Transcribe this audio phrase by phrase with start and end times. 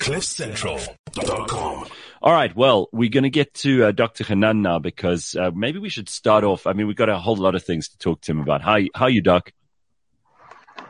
[0.00, 1.86] CliffCentral.com.
[2.22, 2.54] All right.
[2.56, 4.24] Well, we're going to get to uh, Dr.
[4.24, 6.66] Hanan now because uh, maybe we should start off.
[6.66, 8.62] I mean, we've got a whole lot of things to talk to him about.
[8.62, 9.52] How, how are you, Doc?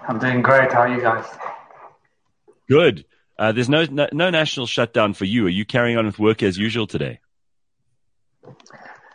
[0.06, 0.72] I'm doing great.
[0.72, 1.26] How are you guys?
[2.68, 3.04] Good.
[3.36, 5.46] Uh, there's no, no, no national shutdown for you.
[5.46, 7.20] Are you carrying on with work as usual today?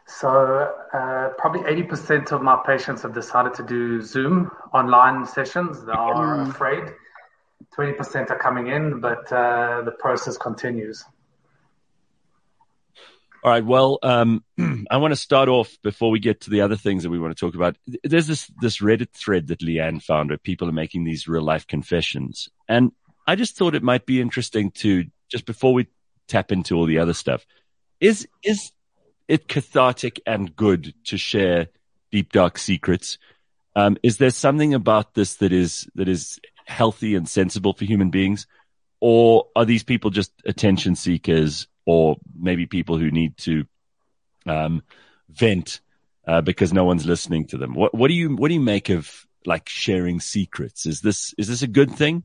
[0.07, 5.85] So, uh, probably 80% of my patients have decided to do Zoom online sessions.
[5.85, 6.49] They are mm.
[6.49, 6.93] afraid.
[7.77, 11.03] 20% are coming in, but uh, the process continues.
[13.43, 13.63] All right.
[13.63, 14.43] Well, um,
[14.89, 17.35] I want to start off before we get to the other things that we want
[17.35, 17.77] to talk about.
[18.03, 21.67] There's this this Reddit thread that Leigh-Ann found where people are making these real life
[21.67, 22.91] confessions, and
[23.27, 25.87] I just thought it might be interesting to just before we
[26.27, 27.45] tap into all the other stuff.
[27.99, 28.71] Is is
[29.27, 31.67] it cathartic and good to share
[32.11, 33.19] deep dark secrets?
[33.75, 38.09] Um, is there something about this that is that is healthy and sensible for human
[38.09, 38.47] beings,
[38.99, 43.65] or are these people just attention seekers or maybe people who need to
[44.45, 44.83] um,
[45.29, 45.81] vent
[46.27, 47.73] uh, because no one's listening to them.
[47.73, 50.85] What, what do you what do you make of like sharing secrets?
[50.85, 52.23] Is this is this a good thing?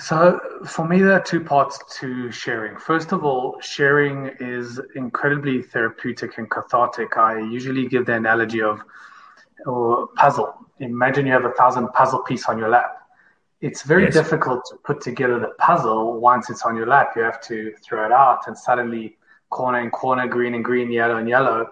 [0.00, 2.78] So for me, there are two parts to sharing.
[2.78, 7.16] First of all, sharing is incredibly therapeutic and cathartic.
[7.16, 8.80] I usually give the analogy of
[9.66, 10.54] or puzzle.
[10.80, 12.98] Imagine you have a thousand puzzle piece on your lap
[13.60, 14.14] it's very yes.
[14.14, 17.12] difficult to put together the puzzle once it's on your lap.
[17.16, 19.16] You have to throw it out and suddenly
[19.50, 21.66] corner and corner, green and green, yellow and yellow,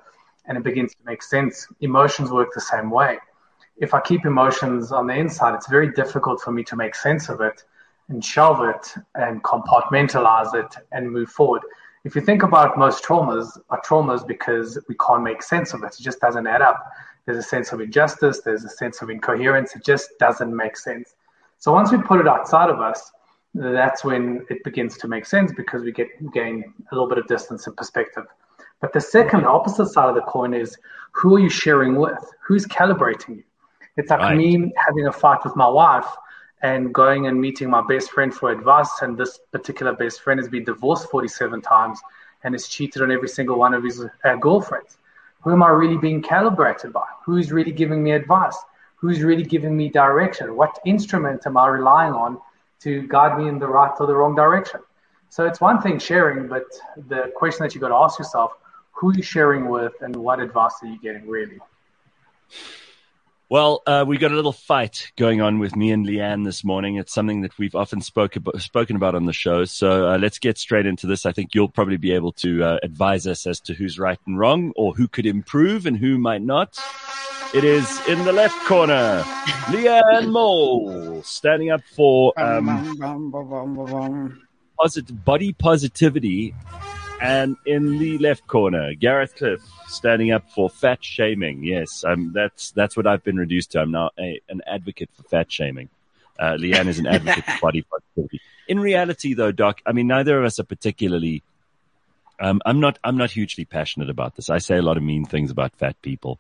[0.47, 1.67] and it begins to make sense.
[1.81, 3.19] Emotions work the same way.
[3.77, 7.28] If I keep emotions on the inside, it's very difficult for me to make sense
[7.28, 7.62] of it
[8.09, 11.62] and shelve it and compartmentalize it and move forward.
[12.07, 15.97] If you think about most traumas are traumas because we can't make sense of it.
[15.99, 16.79] It just doesn't add up.
[17.25, 18.43] There's a sense of injustice.
[18.45, 19.75] There's a sense of incoherence.
[19.75, 21.17] It just doesn't make sense.
[21.59, 23.11] So once we put it outside of us,
[23.55, 27.27] that's when it begins to make sense because we get gain a little bit of
[27.27, 28.27] distance and perspective.
[28.81, 30.79] But the second opposite side of the coin is
[31.11, 32.23] who are you sharing with?
[32.47, 33.44] Who's calibrating you?
[33.97, 34.37] It's like right.
[34.37, 36.06] me having a fight with my wife
[36.66, 38.93] and going and meeting my best friend for advice.
[39.03, 41.99] And this particular best friend has been divorced 47 times
[42.43, 44.99] and has cheated on every single one of his uh, girlfriends.
[45.43, 47.09] Who am I really being calibrated by?
[47.25, 48.59] Who's really giving me advice?
[48.97, 50.56] who's really giving me direction?
[50.56, 52.41] What instrument am I relying on
[52.81, 54.81] to guide me in the right or the wrong direction?
[55.28, 56.65] So it's one thing sharing, but
[57.09, 58.53] the question that you've got to ask yourself,
[58.93, 61.59] who are you sharing with and what advice are you getting really?
[63.49, 66.97] Well, uh, we got a little fight going on with me and Leigh-Ann this morning.
[66.97, 69.65] It's something that we've often spoke about, spoken about on the show.
[69.65, 71.25] So uh, let's get straight into this.
[71.25, 74.37] I think you'll probably be able to uh, advise us as to who's right and
[74.37, 76.77] wrong or who could improve and who might not.
[77.55, 79.25] It is in the left corner,
[79.71, 82.67] Leigh-Ann Mol, standing up for um,
[84.81, 86.53] posit- body positivity.
[87.21, 91.65] And in the left corner, Gareth Cliff, standing up for fat shaming.
[91.65, 93.81] Yes, um, that's that's what I've been reduced to.
[93.81, 95.88] I'm now a, an advocate for fat shaming.
[96.38, 98.41] Uh, Leanne is an advocate for body positivity.
[98.69, 101.43] In reality, though, Doc, I mean, neither of us are particularly.
[102.38, 102.99] Um, I'm not.
[103.03, 104.50] I'm not hugely passionate about this.
[104.50, 106.38] I say a lot of mean things about fat people.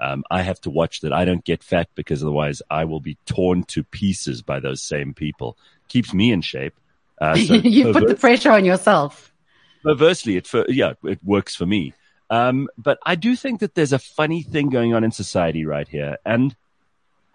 [0.00, 3.18] Um, I have to watch that I don't get fat because otherwise I will be
[3.26, 5.58] torn to pieces by those same people.
[5.88, 6.74] Keeps me in shape.
[7.20, 9.33] Uh, so you put the pressure on yourself.
[9.84, 11.92] Perversely, it for, yeah, it works for me.
[12.30, 15.86] Um, but I do think that there's a funny thing going on in society right
[15.86, 16.16] here.
[16.24, 16.56] And,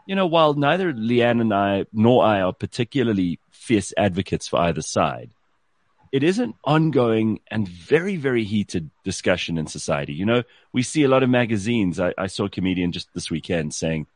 [0.07, 4.81] you know, while neither Leigh-Ann and I nor I are particularly fierce advocates for either
[4.81, 5.29] side,
[6.11, 10.13] it is an ongoing and very, very heated discussion in society.
[10.13, 10.43] You know,
[10.73, 11.99] we see a lot of magazines.
[11.99, 14.07] I, I, saw a comedian just this weekend saying,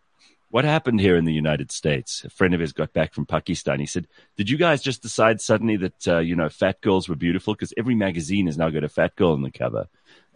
[0.54, 2.24] what happened here in the United States?
[2.24, 3.80] A friend of his got back from Pakistan.
[3.80, 7.16] He said, did you guys just decide suddenly that, uh, you know, fat girls were
[7.16, 7.56] beautiful?
[7.56, 9.88] Because every magazine has now got a fat girl on the cover.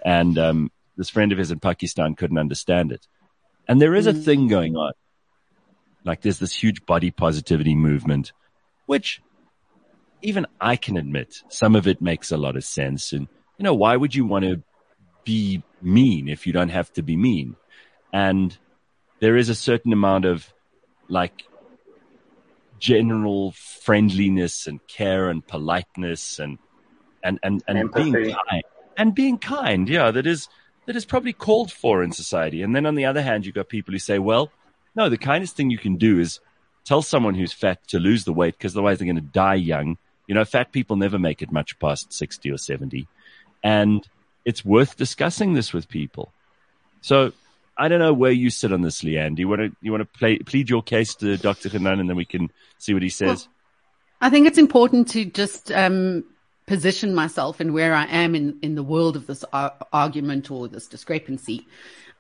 [0.04, 3.06] And, um, this friend of his in Pakistan couldn't understand it.
[3.68, 4.26] And there is a mm.
[4.26, 4.94] thing going on.
[6.04, 8.32] Like there's this huge body positivity movement,
[8.88, 9.22] which
[10.24, 13.14] even I can admit some of it makes a lot of sense.
[13.14, 13.28] And,
[13.60, 14.64] you know, why would you want to
[15.26, 17.56] be mean if you don't have to be mean?
[18.12, 18.58] And
[19.20, 20.52] there is a certain amount of
[21.08, 21.44] like
[22.80, 26.60] general friendliness and care and politeness and,
[27.24, 28.64] and, and, and being kind
[28.98, 29.90] and being kind.
[29.90, 30.12] Yeah.
[30.12, 30.48] That is,
[30.86, 32.62] that is probably called for in society.
[32.62, 34.52] And then on the other hand, you've got people who say, well,
[34.96, 36.40] no, the kindest thing you can do is
[36.86, 39.98] tell someone who's fat to lose the weight because otherwise they're going to die young
[40.28, 43.08] you know, fat people never make it much past 60 or 70.
[43.64, 44.08] And
[44.46, 46.32] it's worth discussing this with people.
[47.02, 47.32] So
[47.78, 49.36] I don't know where you sit on this, Leigh-Ann.
[49.36, 51.70] Do you want to, you want to play, plead your case to Dr.
[51.70, 53.48] Hanan and then we can see what he says?
[54.20, 56.24] I think it's important to just um,
[56.66, 60.68] position myself and where I am in, in the world of this ar- argument or
[60.68, 61.68] this discrepancy.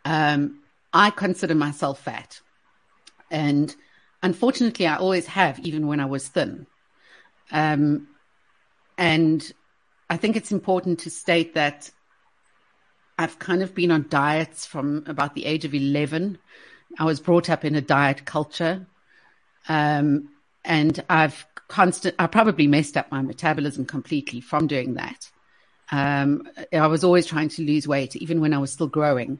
[0.05, 0.59] Um,
[0.93, 2.39] I consider myself fat.
[3.31, 3.75] And
[4.21, 6.67] unfortunately, I always have, even when I was thin.
[7.51, 8.07] Um,
[8.97, 9.51] and
[10.09, 11.91] I think it's important to state that
[13.17, 16.37] I've kind of been on diets from about the age of 11.
[16.99, 18.85] I was brought up in a diet culture.
[19.67, 20.29] Um,
[20.63, 25.29] and I've constant, I probably messed up my metabolism completely from doing that.
[25.91, 29.39] Um, I was always trying to lose weight, even when I was still growing.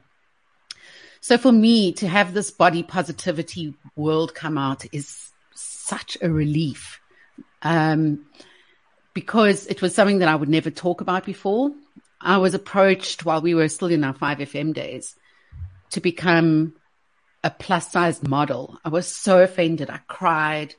[1.20, 7.00] So for me to have this body positivity world come out is such a relief.
[7.62, 8.26] Um,
[9.14, 11.72] because it was something that I would never talk about before.
[12.20, 15.14] I was approached while we were still in our 5FM days
[15.90, 16.74] to become
[17.44, 18.78] a plus size model.
[18.84, 19.90] I was so offended.
[19.90, 20.74] I cried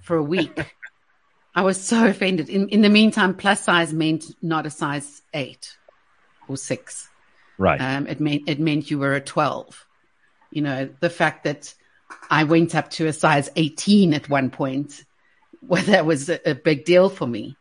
[0.00, 0.74] for a week.
[1.54, 2.48] I was so offended.
[2.48, 5.76] In, in the meantime, plus size meant not a size eight
[6.48, 7.08] or six.
[7.58, 7.80] Right.
[7.80, 9.86] Um, it meant, it meant you were a 12.
[10.50, 11.72] You know, the fact that
[12.28, 15.04] I went up to a size 18 at one point,
[15.62, 17.56] well, that was a, a big deal for me.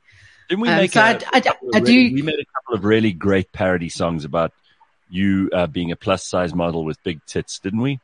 [0.54, 1.42] Didn't we um, make so a, I, I,
[1.74, 2.14] I really, do.
[2.14, 4.54] We made a couple of really great parody songs about
[5.10, 8.00] you uh, being a plus size model with big tits, didn't we?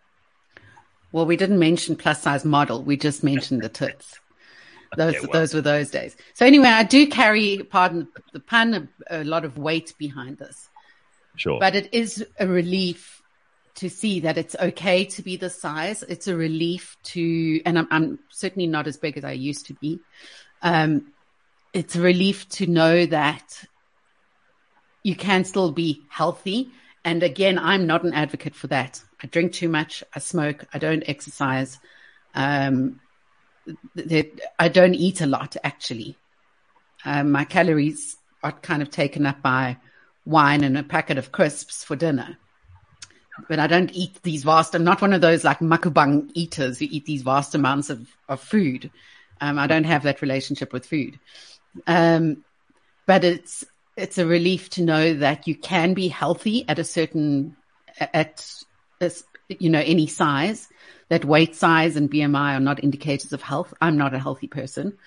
[1.11, 2.81] Well, we didn't mention plus size model.
[2.81, 4.19] We just mentioned the tits.
[4.97, 5.33] Those okay, well.
[5.33, 6.17] those were those days.
[6.33, 10.67] So anyway, I do carry, pardon the pun, a, a lot of weight behind this.
[11.35, 11.59] Sure.
[11.59, 13.21] But it is a relief
[13.75, 16.01] to see that it's okay to be this size.
[16.01, 19.75] It's a relief to, and I'm, I'm certainly not as big as I used to
[19.75, 19.99] be.
[20.63, 21.13] Um,
[21.73, 23.65] it's a relief to know that
[25.03, 26.71] you can still be healthy.
[27.05, 29.01] And again, I'm not an advocate for that.
[29.23, 30.03] I drink too much.
[30.13, 30.65] I smoke.
[30.73, 31.79] I don't exercise.
[32.35, 32.99] Um,
[34.57, 36.17] I don't eat a lot actually.
[37.05, 39.77] Um, my calories are kind of taken up by
[40.25, 42.37] wine and a packet of crisps for dinner.
[43.47, 44.75] But I don't eat these vast.
[44.75, 48.41] I'm not one of those like mukbang eaters who eat these vast amounts of, of
[48.41, 48.91] food.
[49.39, 51.19] Um, I don't have that relationship with food.
[51.87, 52.43] Um,
[53.05, 53.65] but it's
[53.97, 57.55] it's a relief to know that you can be healthy at a certain
[57.99, 58.45] at
[59.49, 60.69] you know any size
[61.09, 63.73] that weight size and BMI are not indicators of health.
[63.81, 64.97] I'm not a healthy person.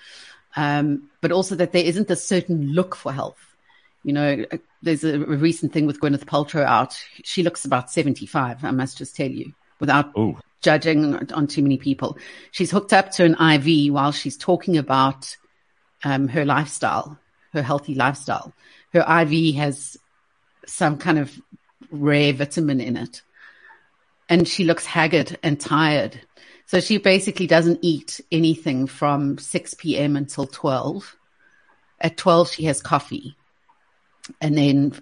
[0.55, 3.39] Um, but also that there isn't a certain look for health.
[4.03, 4.45] You know,
[4.81, 6.95] there's a, a, recent thing with Gwyneth Paltrow out.
[7.23, 10.37] She looks about 75, I must just tell you, without Ooh.
[10.61, 12.17] judging on too many people.
[12.51, 15.35] She's hooked up to an IV while she's talking about
[16.03, 17.17] um, her lifestyle,
[17.53, 18.53] her healthy lifestyle.
[18.93, 19.97] Her IV has
[20.65, 21.39] some kind of
[21.91, 23.21] rare vitamin in it
[24.29, 26.19] and she looks haggard and tired.
[26.65, 30.15] So she basically doesn't eat anything from 6 p.m.
[30.15, 31.15] until 12.
[31.99, 33.35] At 12, she has coffee.
[34.41, 34.93] And then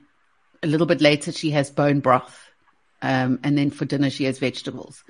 [0.64, 2.50] a little bit later, she has bone broth.
[3.02, 5.04] Um, and then for dinner, she has vegetables.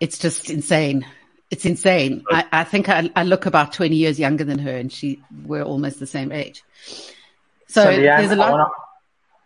[0.00, 1.06] It's just insane.
[1.50, 2.24] It's insane.
[2.30, 5.62] I, I think I, I, look about 20 years younger than her and she, we're
[5.62, 6.64] almost the same age.
[7.68, 8.70] So, so there's a lot.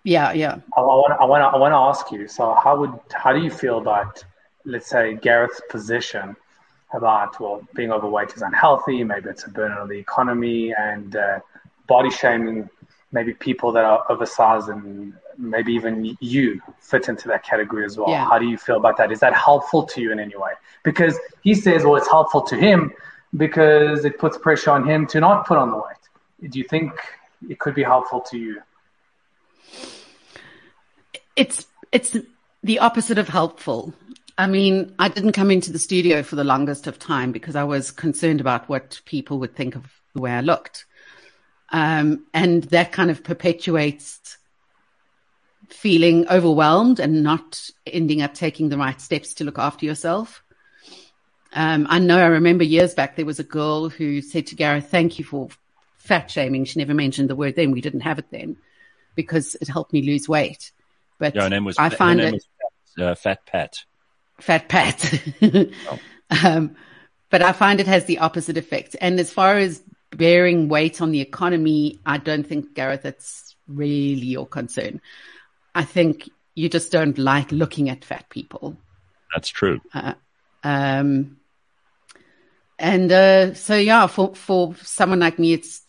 [0.03, 0.61] Yeah, yeah.
[0.77, 2.27] I want, I want, I want to ask you.
[2.27, 4.25] So, how would, how do you feel about,
[4.65, 6.37] let's say, Gareth's position
[6.93, 9.05] about well, being overweight is unhealthy.
[9.05, 11.41] Maybe it's a burden on the economy and uh,
[11.87, 12.69] body shaming.
[13.13, 18.11] Maybe people that are oversized and maybe even you fit into that category as well.
[18.11, 18.25] Yeah.
[18.27, 19.11] How do you feel about that?
[19.11, 20.53] Is that helpful to you in any way?
[20.83, 22.93] Because he says, well, it's helpful to him
[23.37, 26.51] because it puts pressure on him to not put on the weight.
[26.51, 26.93] Do you think
[27.49, 28.61] it could be helpful to you?
[31.37, 32.17] It's it's
[32.63, 33.95] the opposite of helpful.
[34.37, 37.65] I mean, I didn't come into the studio for the longest of time because I
[37.65, 40.87] was concerned about what people would think of the way I looked.
[41.73, 44.39] Um, and that kind of perpetuates
[45.71, 50.43] feeling overwhelmed and not ending up taking the right steps to look after yourself.
[51.53, 54.91] Um, I know I remember years back there was a girl who said to Gareth,
[54.91, 55.49] thank you for
[55.97, 56.65] fat shaming.
[56.65, 57.73] She never mentioned the word then.
[57.73, 58.57] We didn't have it then
[59.15, 60.73] because it helped me lose weight.
[61.19, 62.45] But yeah, her name was, I find it
[62.99, 63.85] uh, Fat Pat.
[64.41, 65.21] Fat Pat.
[65.43, 65.99] oh.
[66.45, 66.77] um,
[67.31, 68.97] but I find it has the opposite effect.
[69.01, 74.27] And as far as bearing weight on the economy, I don't think Gareth, it's really
[74.27, 75.01] your concern.
[75.75, 78.77] I think you just don't like looking at fat people.
[79.35, 79.81] That's true.
[79.95, 80.15] Uh,
[80.65, 81.39] um,
[82.79, 85.83] and uh, so yeah, for for someone like me, it's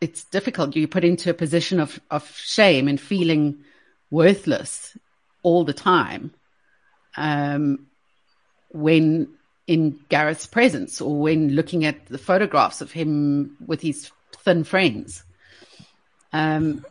[0.00, 0.76] it's difficult.
[0.76, 3.64] You put into a position of of shame and feeling
[4.10, 4.96] worthless
[5.42, 6.32] all the time
[7.16, 7.86] um,
[8.70, 9.28] when
[9.66, 14.10] in Gareth's presence or when looking at the photographs of him with his
[14.44, 15.24] thin friends.
[16.32, 16.84] Um,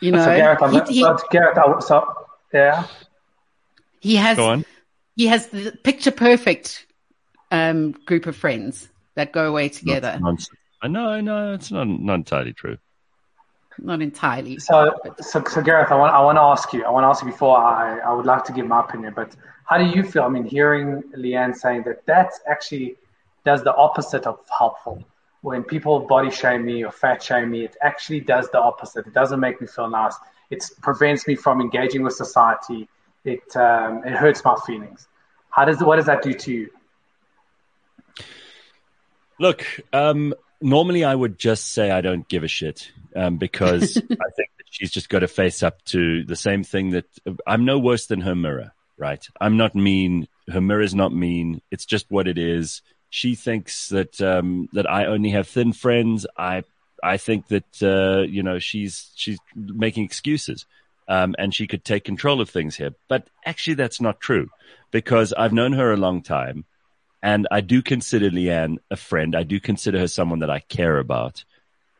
[0.00, 2.86] you know, so Gareth, he, he, Gareth, so, yeah.
[4.00, 4.64] He has
[5.16, 6.86] he has the picture perfect
[7.50, 10.18] um, group of friends that go away together.
[10.82, 12.78] I know, no, it's not not entirely true.
[13.78, 14.58] Not entirely.
[14.58, 16.84] So, so, so Gareth, I want I want to ask you.
[16.84, 19.34] I want to ask you before I I would like to give my opinion, but
[19.64, 20.22] how do you feel?
[20.22, 22.96] I mean, hearing Leigh-Ann saying that that's actually
[23.44, 25.02] does the opposite of helpful.
[25.42, 29.06] When people body shame me or fat shame me, it actually does the opposite.
[29.06, 30.14] It doesn't make me feel nice.
[30.50, 32.88] It prevents me from engaging with society.
[33.24, 35.06] It um, it hurts my feelings.
[35.50, 36.70] How does what does that do to you?
[39.38, 44.30] Look, um, normally I would just say I don't give a shit um, because I
[44.36, 47.06] think that she's just got to face up to the same thing that
[47.46, 49.26] I'm no worse than her mirror, right?
[49.40, 50.28] I'm not mean.
[50.48, 51.62] Her mirror is not mean.
[51.70, 52.82] It's just what it is.
[53.10, 56.26] She thinks that um, that I only have thin friends.
[56.36, 56.62] I
[57.02, 60.64] I think that uh, you know she's she's making excuses.
[61.08, 62.94] Um, and she could take control of things here.
[63.08, 64.48] But actually, that's not true
[64.92, 66.66] because I've known her a long time.
[67.20, 69.34] And I do consider Leigh-Ann a friend.
[69.34, 71.44] I do consider her someone that I care about.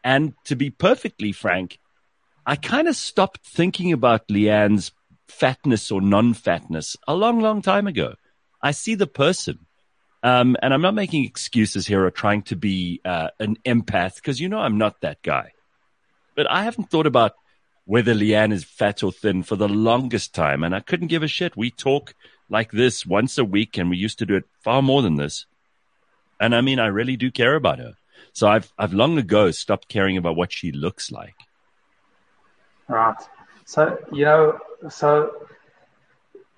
[0.05, 1.81] And to be perfectly frank,
[2.47, 4.93] I kind of stopped thinking about Leigh-Ann's
[5.27, 8.15] fatness or non-fatness a long, long time ago.
[8.63, 9.67] I see the person.
[10.23, 14.41] Um, and I'm not making excuses here or trying to be uh, an empath because
[14.41, 15.53] you know I'm not that guy.
[16.35, 17.33] But I haven't thought about
[17.87, 21.29] whether Leigh-Ann is fat or thin for the longest time, and I couldn't give a
[21.29, 21.57] shit.
[21.57, 22.15] We talk
[22.49, 25.47] like this once a week, and we used to do it far more than this.
[26.39, 27.95] And I mean, I really do care about her.
[28.33, 31.35] So I've I've long ago stopped caring about what she looks like.
[32.89, 33.17] Right.
[33.65, 34.59] So you know,
[34.89, 35.47] so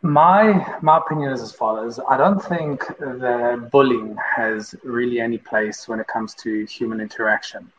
[0.03, 2.01] my my opinion is as follows.
[2.11, 7.71] I don't think that bullying has really any place when it comes to human interaction,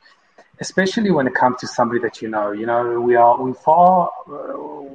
[0.62, 2.52] especially when it comes to somebody that you know.
[2.52, 4.10] You know, we are we far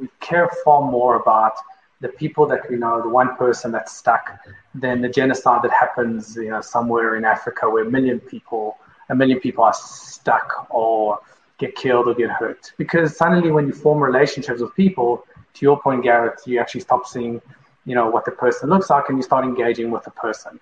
[0.01, 1.53] we care far more about
[2.01, 4.39] the people that we know, the one person that's stuck,
[4.75, 9.15] than the genocide that happens, you know, somewhere in Africa where a million people, a
[9.15, 11.19] million people are stuck or
[11.59, 12.73] get killed or get hurt.
[12.79, 17.07] Because suddenly, when you form relationships with people, to your point, Gareth, you actually stop
[17.07, 17.41] seeing,
[17.85, 20.61] you know, what the person looks like, and you start engaging with the person.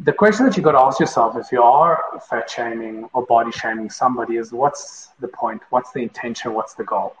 [0.00, 3.50] The question that you got to ask yourself, if you are fat shaming or body
[3.50, 5.60] shaming somebody, is what's the point?
[5.70, 6.54] What's the intention?
[6.54, 7.16] What's the goal?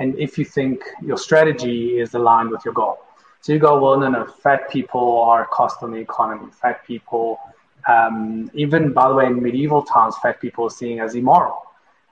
[0.00, 2.98] and if you think your strategy is aligned with your goal.
[3.42, 6.50] So you go, well, no, no, fat people are a cost on the economy.
[6.60, 7.38] Fat people,
[7.86, 11.62] um, even by the way, in medieval times, fat people are seen as immoral.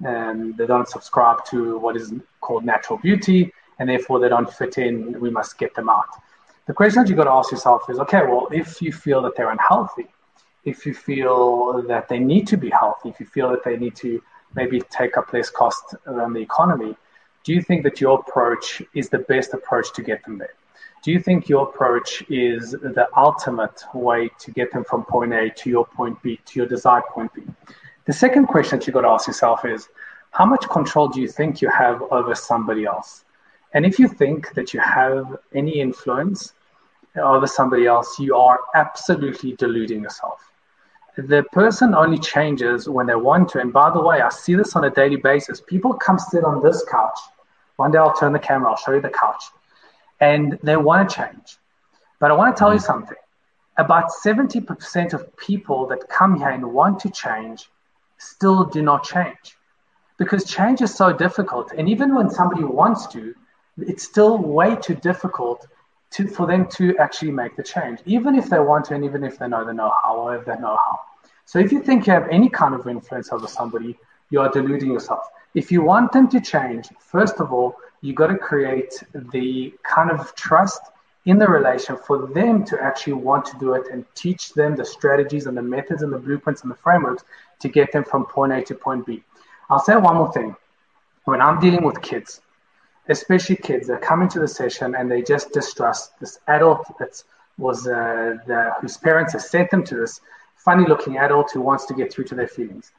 [0.04, 4.78] And they don't subscribe to what is called natural beauty, and therefore they don't fit
[4.78, 5.18] in.
[5.20, 6.08] We must get them out.
[6.66, 9.37] The question that you've got to ask yourself is, okay, well, if you feel that
[9.37, 10.06] they're unhealthy,
[10.64, 13.97] if you feel that they need to be healthy, if you feel that they need
[13.97, 14.23] to
[14.54, 16.97] maybe take up less cost than the economy,
[17.44, 20.54] do you think that your approach is the best approach to get them there?
[21.02, 25.49] Do you think your approach is the ultimate way to get them from point A
[25.49, 27.42] to your point B, to your desired point B?
[28.04, 29.88] The second question that you've got to ask yourself is
[30.32, 33.25] how much control do you think you have over somebody else?
[33.75, 36.54] And if you think that you have any influence
[37.16, 40.40] over somebody else, you are absolutely deluding yourself.
[41.16, 43.60] The person only changes when they want to.
[43.60, 45.60] And by the way, I see this on a daily basis.
[45.60, 47.18] People come sit on this couch
[47.78, 49.44] one day I'll turn the camera, I'll show you the couch.
[50.20, 51.58] And they want to change.
[52.18, 52.90] But I want to tell you mm.
[52.92, 53.16] something.
[53.76, 57.70] About 70% of people that come here and want to change
[58.18, 59.56] still do not change.
[60.18, 61.70] Because change is so difficult.
[61.70, 63.32] And even when somebody wants to,
[63.78, 65.66] it's still way too difficult
[66.11, 69.25] to, for them to actually make the change, even if they want to and even
[69.25, 71.00] if they know the know how or if they know how.
[71.44, 73.97] So if you think you have any kind of influence over somebody,
[74.30, 78.28] you are deluding yourself if you want them to change, first of all, you got
[78.28, 80.80] to create the kind of trust
[81.25, 84.85] in the relation for them to actually want to do it and teach them the
[84.85, 87.25] strategies and the methods and the blueprints and the frameworks
[87.61, 89.23] to get them from point A to point B.
[89.68, 90.54] I'll say one more thing.
[91.25, 92.40] When I'm dealing with kids,
[93.08, 97.22] especially kids that come into the session and they just distrust this adult that
[97.56, 100.20] was uh, the, whose parents have sent them to this
[100.56, 102.92] funny looking adult who wants to get through to their feelings.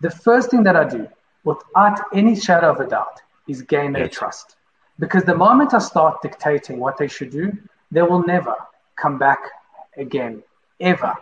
[0.00, 1.08] The first thing that I do
[1.44, 4.56] without any shadow of a doubt, is gain their trust.
[4.98, 7.52] Because the moment I start dictating what they should do,
[7.90, 8.54] they will never
[8.96, 9.38] come back
[9.96, 10.42] again,
[10.80, 11.14] ever.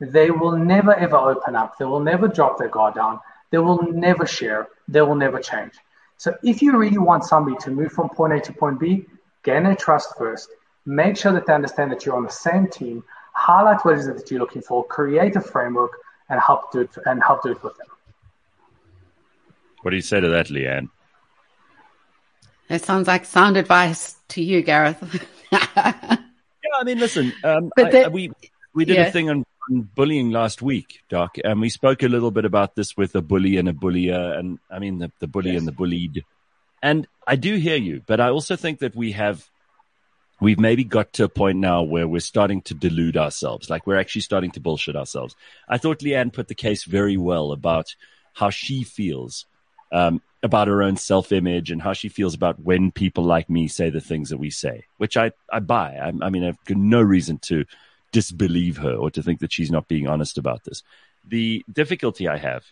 [0.00, 1.78] They will never, ever open up.
[1.78, 3.20] They will never drop their guard down.
[3.50, 4.68] They will never share.
[4.88, 5.72] They will never change.
[6.20, 9.06] So if you really want somebody to move from point A to point B,
[9.42, 10.50] gain their trust first.
[10.84, 13.02] Make sure that they understand that you're on the same team.
[13.32, 15.92] highlight what it is that you're looking for, create a framework,
[16.28, 17.86] and help do it and help do it with them.
[19.80, 20.90] What do you say to that, Leigh-Ann?
[22.68, 25.00] It sounds like sound advice to you, Gareth.
[25.52, 28.30] yeah, I mean, listen, um, I, we
[28.74, 29.06] we did yeah.
[29.06, 32.74] a thing on, on, bullying last week, Doc, and we spoke a little bit about
[32.74, 35.58] this with a bully and a bullier, and I mean the, the bully yes.
[35.58, 36.24] and the bullied.
[36.82, 39.48] And I do hear you, but I also think that we have
[40.40, 43.98] we've maybe got to a point now where we're starting to delude ourselves, like we're
[43.98, 45.36] actually starting to bullshit ourselves.
[45.68, 47.94] I thought Leigh-Ann put the case very well about
[48.32, 49.44] how she feels
[49.92, 53.68] um, about her own self image and how she feels about when people like me
[53.68, 55.96] say the things that we say, which I, I buy.
[55.96, 57.64] I, I mean, I've got no reason to
[58.12, 60.82] disbelieve her or to think that she's not being honest about this.
[61.26, 62.64] The difficulty I have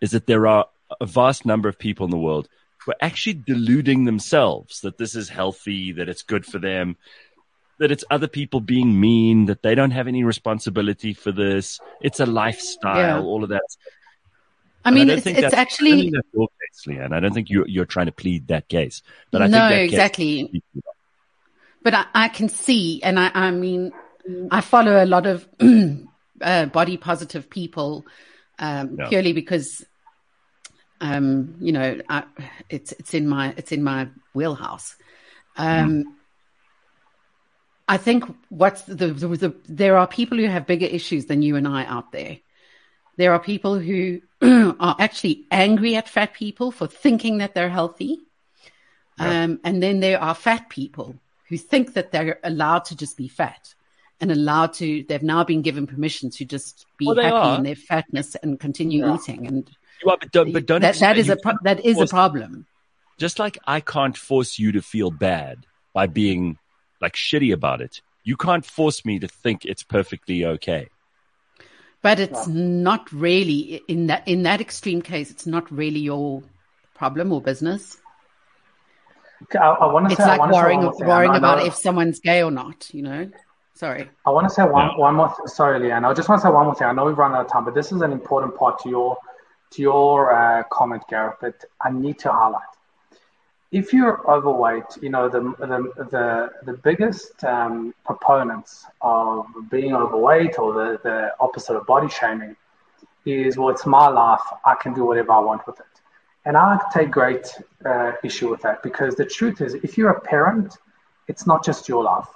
[0.00, 0.66] is that there are
[1.00, 5.14] a vast number of people in the world who are actually deluding themselves that this
[5.14, 6.96] is healthy, that it's good for them,
[7.78, 11.80] that it's other people being mean, that they don't have any responsibility for this.
[12.00, 13.20] It's a lifestyle, yeah.
[13.20, 13.62] all of that.
[14.84, 16.08] I mean, I it's, it's actually.
[16.08, 17.12] I your case, Leigh-Ann.
[17.12, 19.02] I don't think you're, you're trying to plead that case.
[19.30, 20.62] But I no, think exactly.
[21.82, 23.92] But I, I, can see, and I, I mean,
[24.50, 25.48] I follow a lot of
[26.40, 28.06] uh, body positive people
[28.58, 29.08] um, yeah.
[29.08, 29.84] purely because,
[31.00, 32.24] um, you know, I,
[32.68, 34.96] it's it's in my it's in my wheelhouse.
[35.56, 36.04] Um, mm.
[37.88, 41.56] I think what's the, the, the there are people who have bigger issues than you
[41.56, 42.38] and I out there.
[43.16, 44.20] There are people who
[44.80, 48.20] are actually angry at fat people for thinking that they're healthy.
[49.18, 49.44] Yeah.
[49.44, 51.16] Um, and then there are fat people
[51.48, 53.74] who think that they're allowed to just be fat
[54.20, 57.56] and allowed to, they've now been given permission to just be well, happy are.
[57.56, 59.14] in their fatness and continue yeah.
[59.14, 59.46] eating.
[59.46, 59.70] And
[60.02, 62.14] you are, but don't, but don't that, that is a, pro- that is force, a
[62.14, 62.66] problem.
[63.16, 66.58] Just like I can't force you to feel bad by being
[67.00, 68.00] like shitty about it.
[68.24, 70.88] You can't force me to think it's perfectly okay
[72.02, 72.54] but it's yeah.
[72.54, 76.42] not really in that in that extreme case it's not really your
[76.94, 77.98] problem or business
[79.54, 83.30] I, I it's say, like worrying worrying about if someone's gay or not you know
[83.82, 85.06] sorry i want to say one, yeah.
[85.06, 87.04] one more th- sorry leigh-ann i just want to say one more thing i know
[87.04, 89.16] we've run out of time but this is an important part to your
[89.72, 92.72] to your uh, comment gareth that i need to highlight
[93.70, 100.58] if you're overweight, you know the the the, the biggest um, proponents of being overweight
[100.58, 102.56] or the, the opposite of body shaming
[103.26, 104.40] is well, it's my life.
[104.64, 106.00] I can do whatever I want with it,
[106.46, 107.46] and I take great
[107.84, 110.78] uh, issue with that because the truth is, if you're a parent,
[111.26, 112.28] it's not just your life,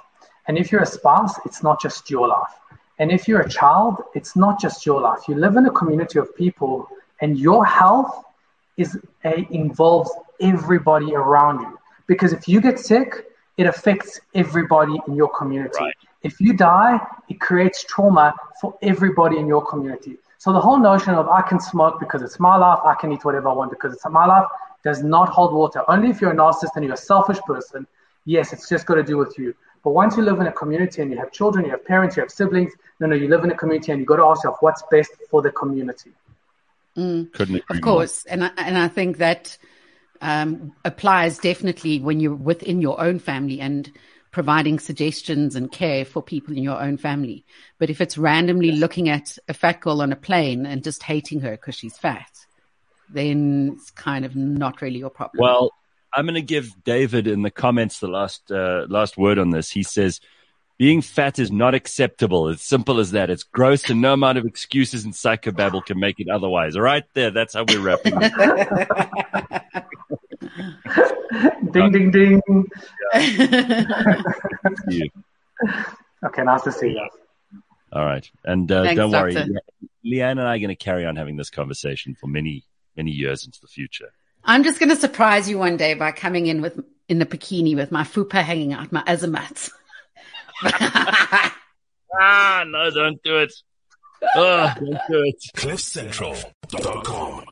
[0.46, 2.54] and if you're a spouse, it's not just your life,
[2.98, 5.20] and if you're a child, it's not just your life.
[5.28, 6.88] You live in a community of people,
[7.20, 8.24] and your health
[8.76, 11.78] is a, involves everybody around you.
[12.06, 13.26] Because if you get sick,
[13.56, 15.78] it affects everybody in your community.
[15.80, 15.94] Right.
[16.22, 20.18] If you die, it creates trauma for everybody in your community.
[20.38, 23.24] So the whole notion of I can smoke because it's my life, I can eat
[23.24, 24.46] whatever I want because it's my life,
[24.82, 25.84] does not hold water.
[25.88, 27.86] Only if you're a narcissist and you're a selfish person,
[28.24, 29.54] yes, it's just got to do with you.
[29.84, 32.22] But once you live in a community and you have children, you have parents, you
[32.22, 34.58] have siblings, no, no, you live in a community and you got to ask yourself
[34.60, 36.12] what's best for the community.
[36.96, 38.32] Mm, Couldn't of course, more.
[38.32, 39.58] and I, and I think that
[40.20, 43.90] um, applies definitely when you're within your own family and
[44.30, 47.44] providing suggestions and care for people in your own family.
[47.78, 48.78] But if it's randomly yes.
[48.78, 52.30] looking at a fat girl on a plane and just hating her because she's fat,
[53.10, 55.42] then it's kind of not really your problem.
[55.42, 55.72] Well,
[56.14, 59.70] I'm going to give David in the comments the last uh, last word on this.
[59.70, 60.20] He says
[60.78, 62.48] being fat is not acceptable.
[62.48, 63.30] It's simple as that.
[63.30, 66.76] It's gross and no amount of excuses and psychobabble can make it otherwise.
[66.76, 67.30] All right, there.
[67.30, 68.18] That's how we're wrapping
[71.72, 72.42] ding, ding, ding.
[74.88, 75.04] Yeah.
[76.26, 77.08] okay, nice to see you.
[77.92, 78.28] All right.
[78.44, 79.34] And uh, Thanks, don't worry.
[79.34, 79.60] Doctor.
[80.04, 82.64] Leigh-Ann and I are going to carry on having this conversation for many,
[82.96, 84.10] many years into the future.
[84.44, 87.76] I'm just going to surprise you one day by coming in with in the bikini
[87.76, 89.70] with my fupa hanging out, my azamats.
[90.62, 93.52] ah, no, don't do it.
[94.36, 95.42] Oh, don't do it.
[95.56, 97.44] CliffCentral.com